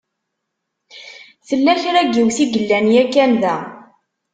[1.47, 3.55] Tella kra n yiwet i yellan yakan da.